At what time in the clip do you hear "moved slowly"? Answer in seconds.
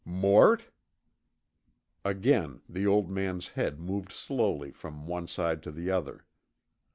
3.79-4.71